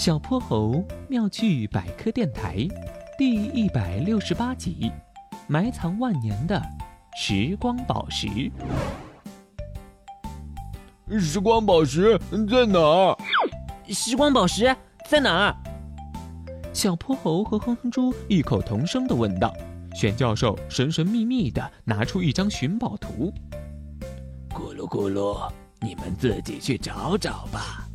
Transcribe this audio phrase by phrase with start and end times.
[0.00, 2.66] 小泼猴妙趣百科电台
[3.18, 4.90] 第一百六十八集：
[5.46, 6.58] 埋藏万年的
[7.18, 8.26] 时光宝石。
[11.20, 12.18] 时光宝石
[12.48, 13.18] 在哪儿？
[13.88, 14.74] 时光宝石
[15.06, 15.56] 在哪儿？
[16.72, 19.54] 小泼猴和哼哼猪异口同声的问道。
[19.94, 23.30] 玄教授神神秘秘的拿出一张寻宝图。
[24.48, 25.46] 咕噜咕噜，
[25.82, 27.86] 你们自己去找找吧。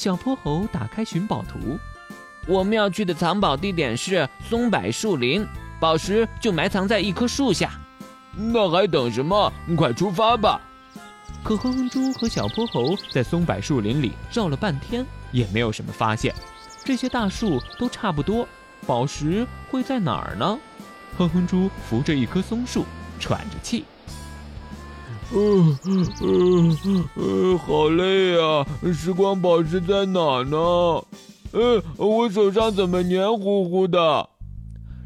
[0.00, 1.78] 小泼猴打开寻宝图，
[2.46, 5.46] 我们要去的藏宝地点是松柏树林，
[5.78, 7.78] 宝石就埋藏在一棵树下。
[8.34, 9.52] 那还等什么？
[9.76, 10.58] 快出发吧！
[11.44, 16.34] 可哼哼猪和小泼猴在松柏树林里绕了半天，也没有什么发现。
[16.82, 18.48] 这些大树都差不多，
[18.86, 20.58] 宝石会在哪儿呢？
[21.18, 22.86] 哼哼猪扶着一棵松树，
[23.18, 23.84] 喘着气。
[25.32, 28.66] 嗯嗯嗯，好累啊！
[28.92, 30.56] 时光宝石在哪呢？
[31.52, 34.28] 嗯，我手上怎么黏糊糊的？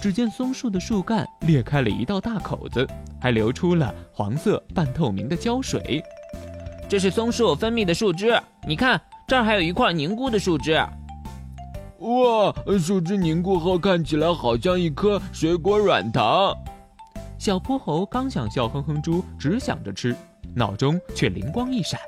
[0.00, 2.86] 只见松树的树干裂开了一道大口子，
[3.20, 6.02] 还流出了黄色半透明的胶水。
[6.88, 10.74] 这是松树分泌的树脂，你看，这儿还有一块凝固的树脂。
[11.98, 16.56] 哇，树脂凝固后看起来好像一颗水果软糖。
[17.38, 20.14] 小泼猴刚想笑，哼哼猪只想着吃，
[20.56, 22.00] 脑中却灵光一闪，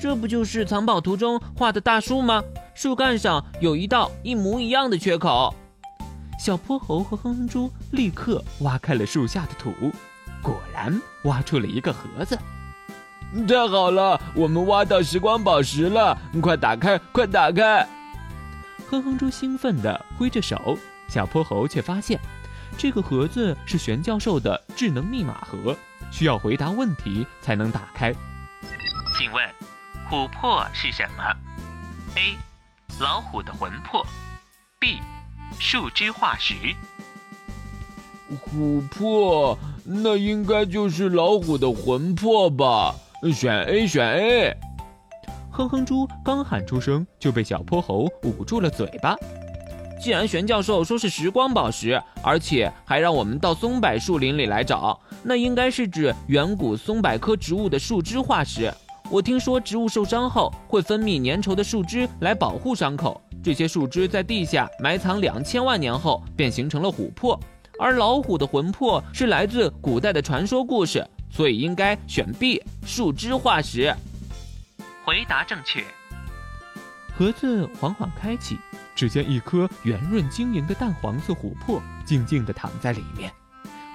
[0.00, 2.42] 这不就是藏宝图中画的大树吗？
[2.74, 5.54] 树干上有一道一模一样的缺口。
[6.40, 9.72] 小泼猴和哼哼猪立刻挖开了树下的土，
[10.42, 12.36] 果然挖出了一个盒子。
[13.46, 16.18] 太好了，我们挖到时光宝石了！
[16.42, 17.86] 快打开，快打开！
[18.90, 20.76] 哼哼猪兴奋地挥着手，
[21.08, 22.18] 小泼猴却发现，
[22.78, 25.76] 这个盒子是玄教授的智能密码盒，
[26.10, 28.12] 需要回答问题才能打开。
[29.16, 29.48] 请问，
[30.10, 31.22] 琥珀是什么
[32.16, 32.36] ？A.
[32.98, 34.04] 老虎的魂魄。
[34.80, 34.98] B.
[35.58, 36.54] 树枝化石。
[38.46, 42.94] 琥珀，那应该就是老虎的魂魄吧？
[43.32, 44.56] 选 A，选 A。
[45.50, 49.14] 哼哼猪刚喊出声，就被小泼猴捂住了嘴巴。
[50.02, 58.74] 既然玄教授说是时光宝石，而且还让我们到松柏树林里来找，那应该是指远古松柏科植物的树枝化石。
[59.08, 67.38] 我听说植物受伤后会分泌粘稠的树枝来保护伤口，这些树枝在地下埋藏两千万年后便形成了琥珀。
[67.78, 73.94] 而老虎的魂魄是来自古代的传说故事，所以应该选 B 树枝化石。
[75.04, 75.84] 回答正确。
[77.16, 78.58] 盒子缓缓开启，
[79.02, 83.32] 只见一颗圆润晶莹的淡黄色琥珀静静地躺在里面，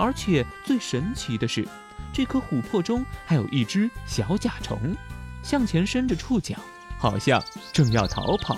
[0.00, 1.64] 而且最神奇的是，
[2.12, 4.96] 这颗琥珀中还有一只小甲虫，
[5.44, 6.56] 向前伸着触角，
[6.98, 7.40] 好像
[7.72, 8.56] 正要逃跑。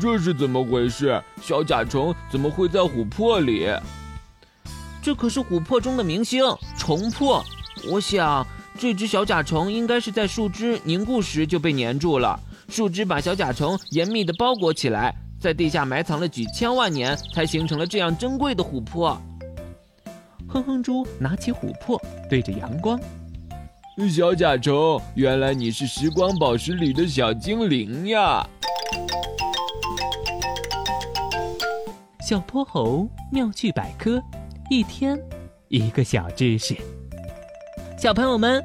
[0.00, 1.20] 这是怎么回事？
[1.42, 3.66] 小甲虫怎么会在琥珀里？
[5.02, 6.44] 这可是琥珀中的明星
[6.78, 7.44] 虫珀，
[7.90, 8.46] 我想。
[8.76, 12.38] 这只小甲虫应该是在树枝凝固时就被粘住了，
[12.68, 19.20] 树枝把小甲虫严密地包裹起来，在地下埋藏了几千万年，才形成了这样珍贵的琥珀。
[20.48, 22.98] 哼哼猪拿起琥珀，对着阳光
[24.10, 28.46] ：“小甲虫，原来你是时光宝石里的小精灵呀！”
[32.26, 34.22] 小泼猴妙趣百科，
[34.70, 35.20] 一天
[35.68, 36.74] 一个小知识。
[37.98, 38.64] 小朋友们，